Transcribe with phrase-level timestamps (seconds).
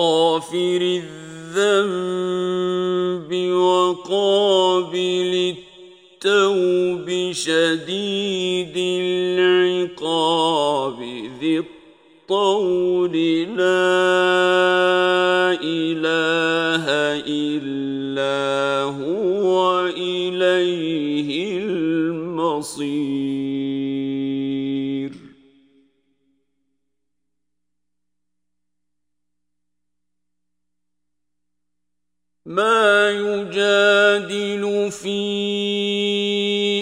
[0.00, 1.00] غافر
[1.56, 5.32] الذنب وقابل
[6.24, 8.76] التوب شديد
[9.40, 10.98] العقاب
[11.40, 13.12] ذي الطول
[13.56, 13.90] لا
[15.62, 16.84] إله
[17.28, 18.38] إلا
[19.04, 23.19] هو إليه المصير.
[33.10, 35.20] يجادل في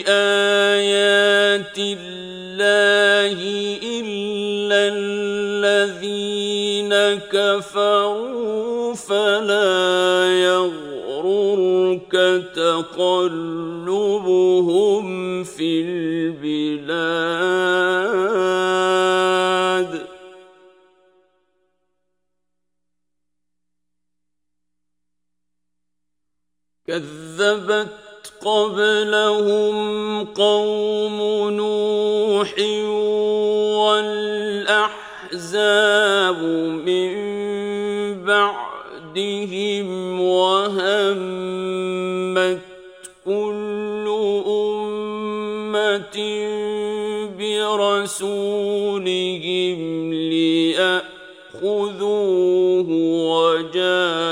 [0.09, 3.39] آيات الله
[3.83, 6.93] إلا الذين
[7.33, 12.13] كفروا فلا يغررك
[12.55, 13.89] تقلبهم
[15.45, 16.28] في البلاد
[26.89, 27.89] كذبت
[28.45, 31.19] قبلهم قوم
[31.51, 32.55] نوح
[35.29, 36.43] والأحزاب
[36.87, 37.15] من
[38.25, 41.79] بعدهم وهمت
[43.25, 44.07] كل
[44.47, 46.19] أمة
[47.39, 48.99] برسولهم
[50.15, 51.09] ليأخذوه
[53.31, 54.29] وجادلوا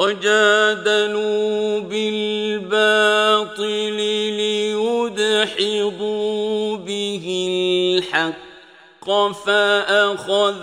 [0.00, 3.66] وجادلوا بالباطل
[5.20, 7.26] ليدحضوا به
[7.98, 8.50] الحق
[9.44, 10.60] فأخذتهم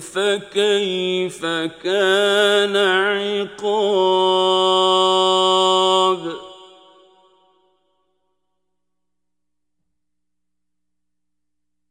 [0.00, 1.46] فكيف
[1.82, 3.68] كان عقاب؟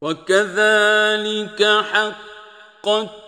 [0.01, 3.26] وكذلك حقت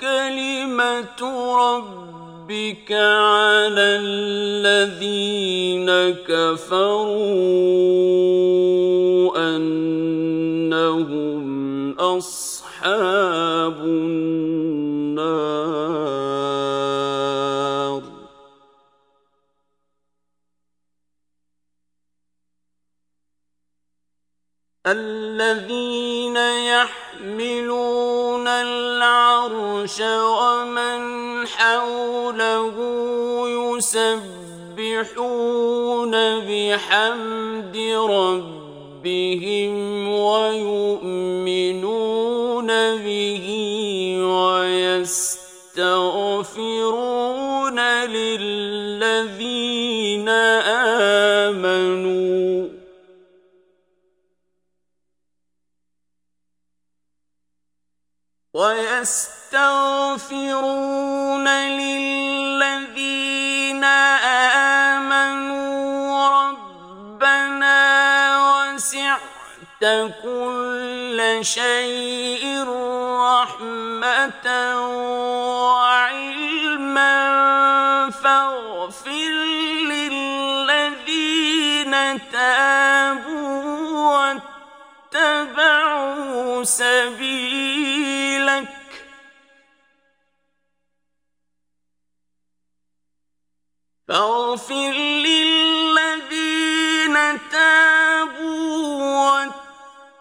[0.00, 1.20] كلمة
[1.58, 5.90] ربك على الذين
[6.24, 7.08] كفروا
[9.56, 11.42] أنهم
[11.98, 14.78] أصحاب النار.
[24.86, 25.87] الذين
[29.88, 32.76] العرش ومن حوله
[33.78, 34.84] يسبحون
[36.40, 37.76] بحمد
[38.10, 39.72] ربهم
[40.08, 41.06] ويؤمنون
[42.96, 43.46] به
[44.24, 45.28] ويستغفرون
[48.10, 49.48] للذين
[51.48, 52.68] آمنوا.
[58.54, 59.37] ويستغفرون
[62.58, 63.84] للذين
[64.94, 67.78] آمنوا ربنا
[68.46, 69.84] وسعت
[70.22, 72.64] كل شيء
[73.18, 74.46] رحمة
[75.72, 77.16] وعلما
[78.10, 79.34] فاغفر
[79.92, 81.14] للذين
[82.32, 83.58] تابوا
[85.14, 87.58] واتبعوا سبيلك
[94.08, 94.92] فاغفر
[95.26, 96.68] للذين
[97.52, 98.88] تابوا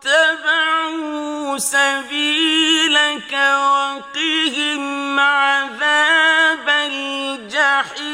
[0.03, 8.07] واتبعوا سبيلك وقهم عذاب الجحيم.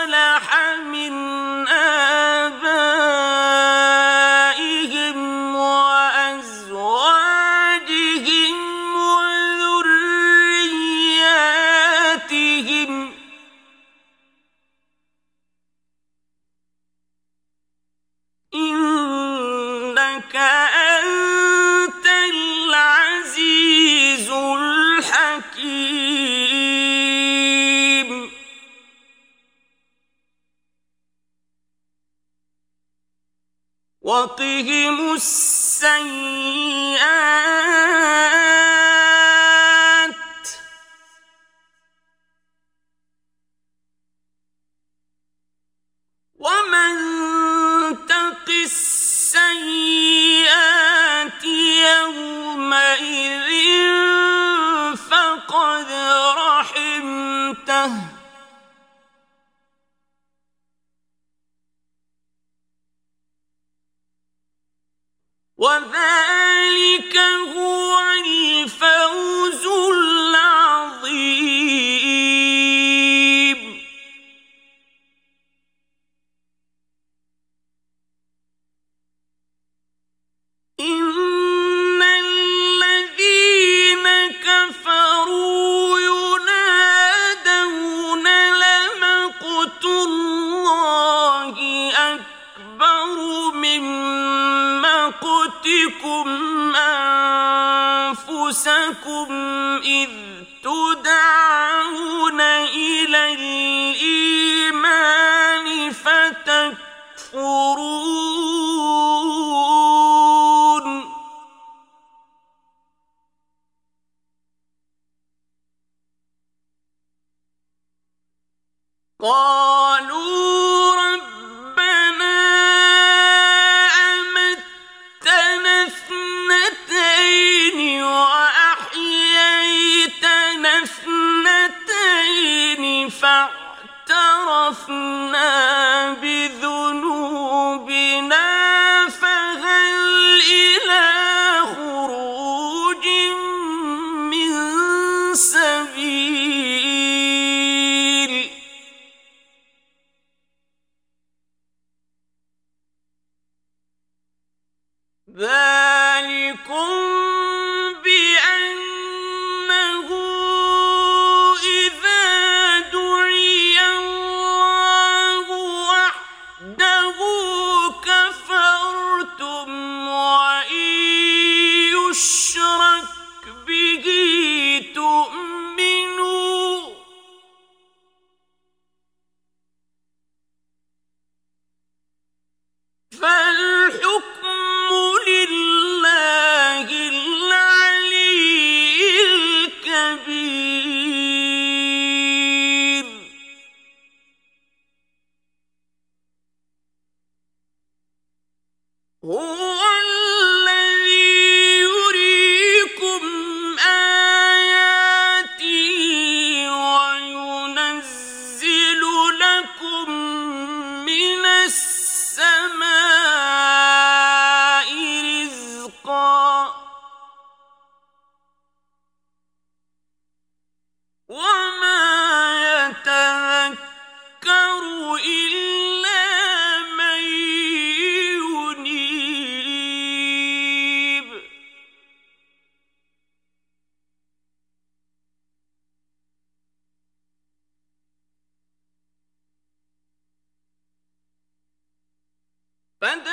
[243.02, 243.29] فد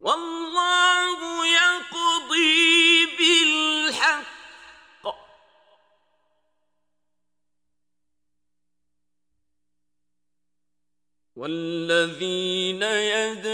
[0.00, 4.30] والله يقضي بالحق.
[11.36, 13.49] والذين يدعون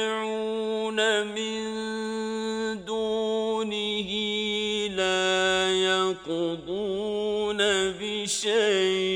[8.26, 9.15] بشيء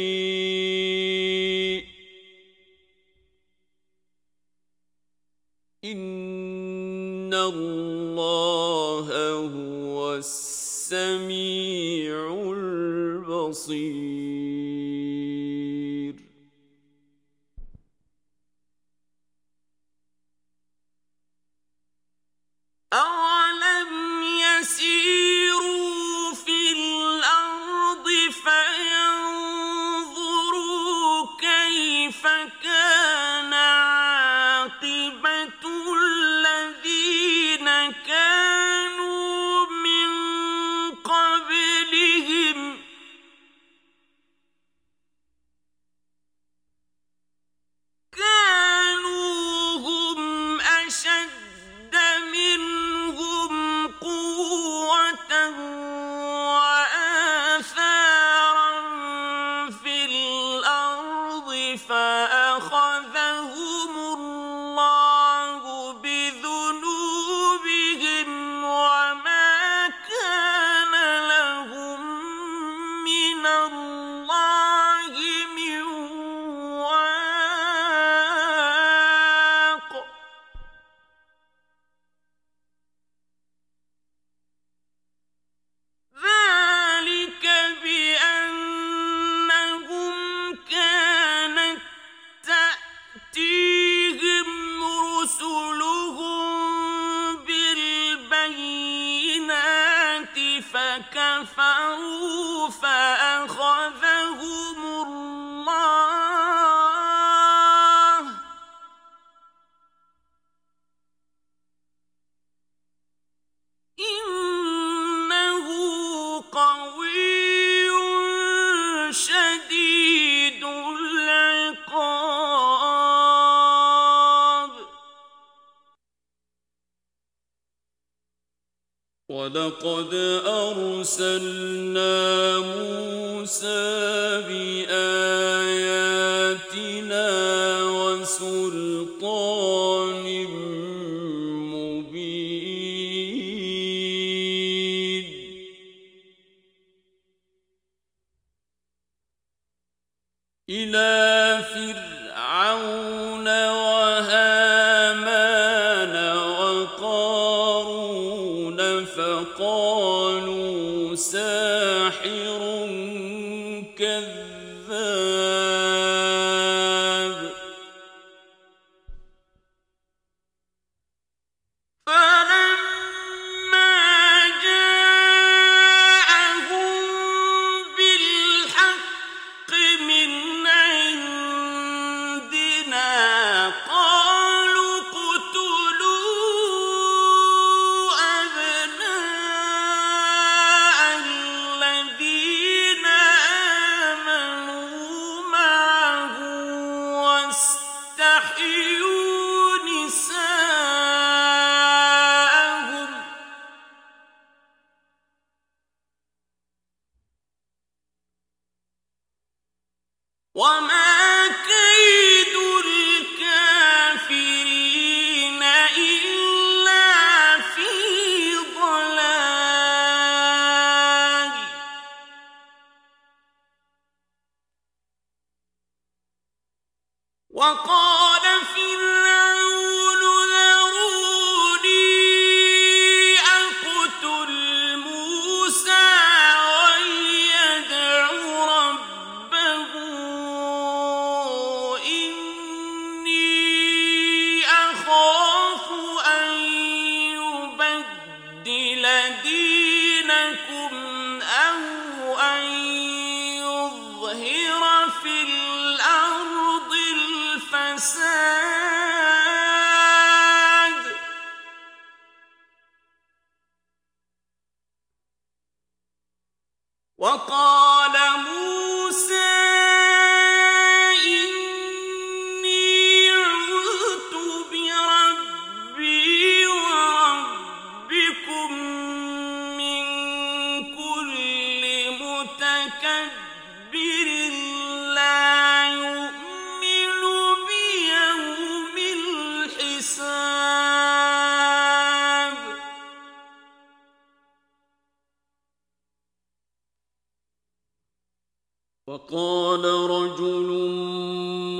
[299.11, 300.69] وقال رجل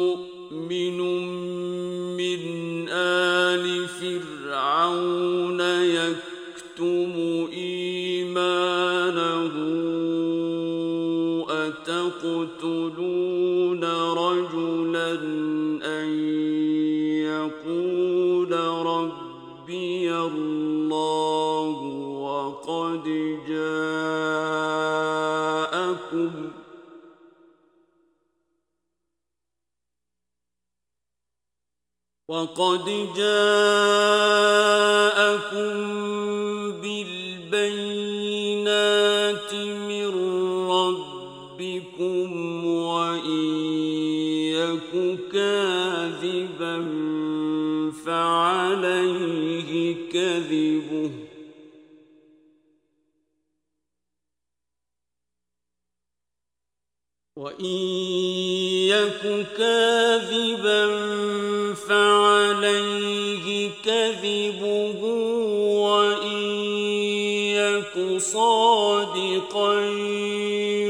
[0.03, 1.20] مؤمن
[32.41, 32.85] وقد
[33.17, 34.41] جاءكم
[36.81, 38.35] بالبينات
[39.89, 40.09] من
[40.71, 42.29] ربكم
[42.67, 43.45] وإن
[44.57, 44.93] يك
[45.33, 46.77] كاذبا
[48.07, 49.73] فعليه
[50.13, 51.11] كذبه
[57.37, 57.77] وإن
[58.89, 59.23] يك
[59.57, 61.10] كاذبا فعليه كذبه
[63.85, 64.61] كذبه
[65.85, 66.43] وإن
[67.57, 69.75] يك صادقا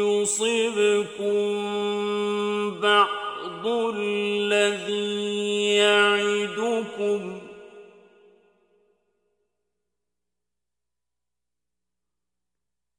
[0.00, 1.40] يصبكم
[2.80, 7.40] بعض الذي يعدكم.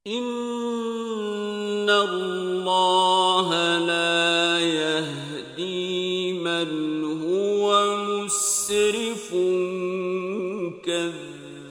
[0.07, 0.40] إن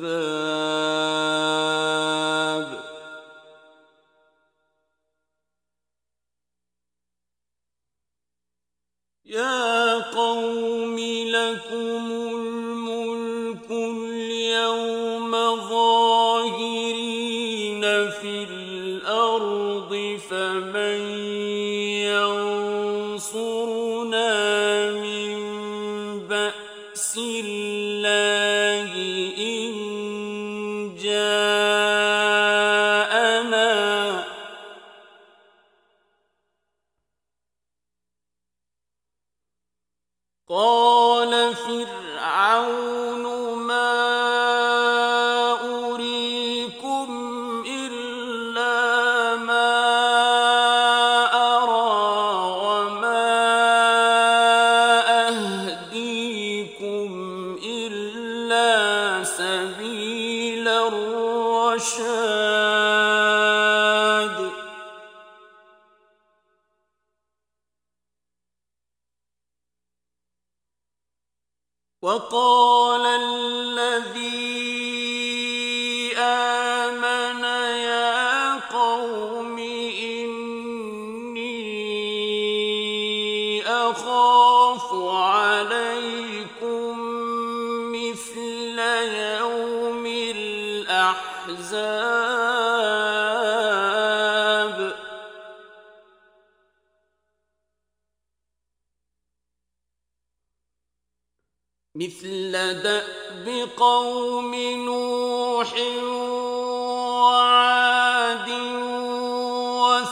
[0.05, 1.50] الأذان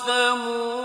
[0.09, 0.78] وثمود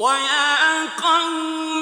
[0.00, 0.22] قال
[0.96, 1.77] الذين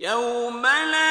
[0.00, 1.05] يوم لا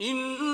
[0.00, 0.53] إن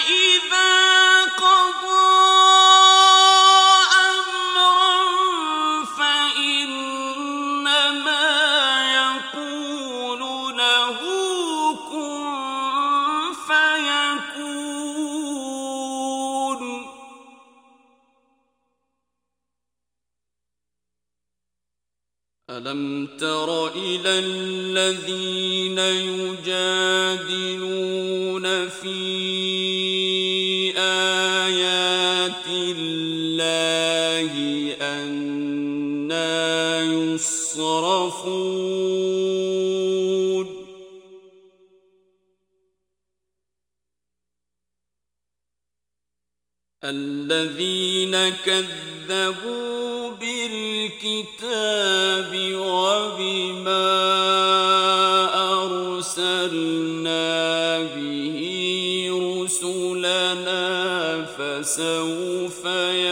[0.00, 0.79] وإذا
[46.90, 51.50] الذين كذبوا بالكتاب
[52.54, 53.90] وبما
[55.62, 57.28] أرسلنا
[57.82, 58.38] به
[59.42, 60.66] رسلنا
[61.24, 63.09] فسوف يعلمون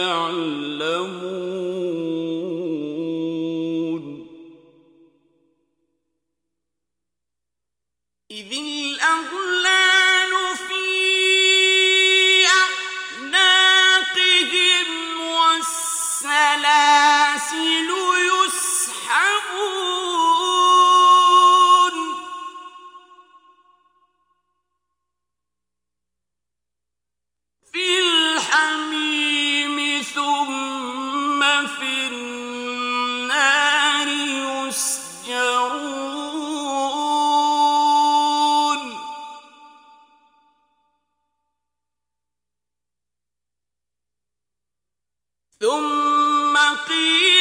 [45.61, 46.57] ثم
[46.87, 47.38] قيل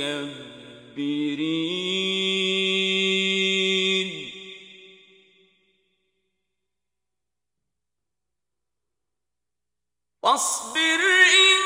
[0.00, 1.58] المتكبرين.
[10.22, 11.00] واصبر
[11.34, 11.57] إن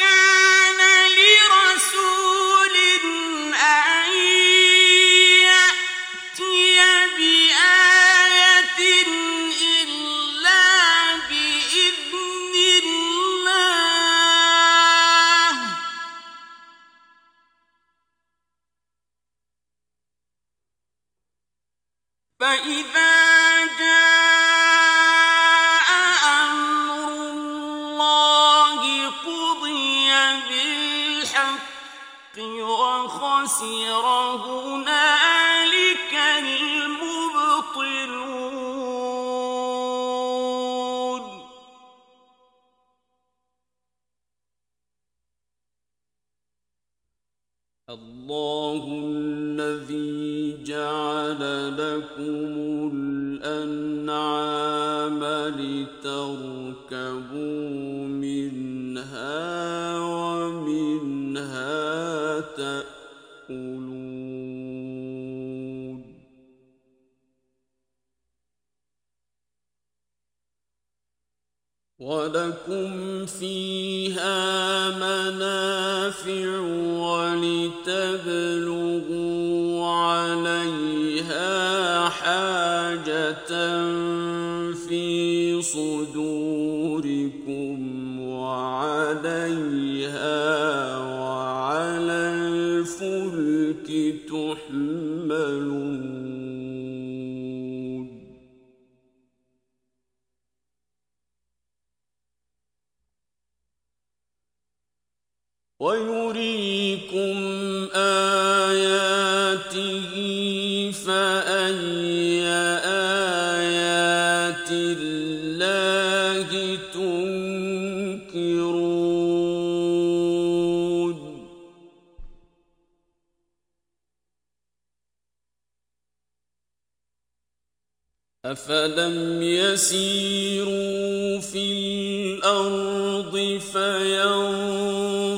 [0.00, 0.29] you.
[33.60, 33.66] خسر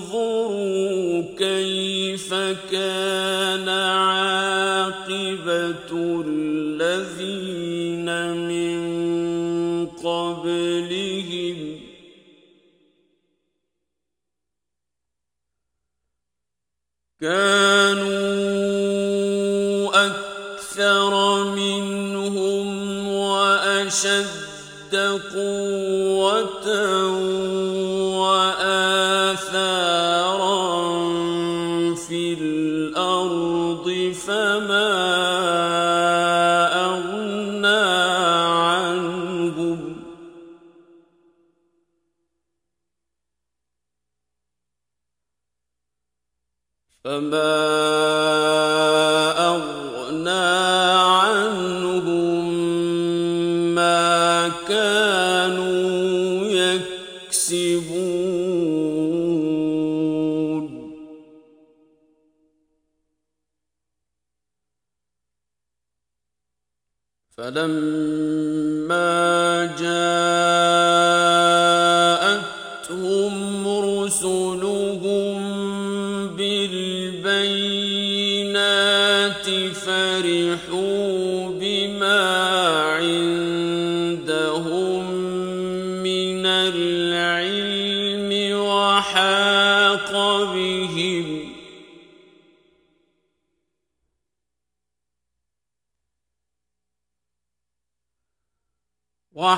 [0.03, 2.35] فانظروا كيف
[2.73, 5.03] كان عاقبة
[6.27, 8.09] الذين
[8.49, 8.79] من
[9.87, 11.81] قبلهم
[17.21, 17.72] كان
[67.55, 68.02] فلما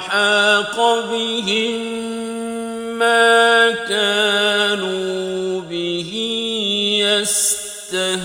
[0.04, 0.76] وحاق
[1.10, 1.80] بهم
[2.98, 6.12] ما كانوا به
[7.00, 8.24] يستهزئون.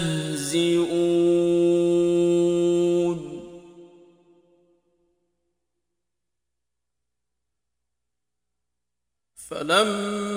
[9.49, 10.28] فلما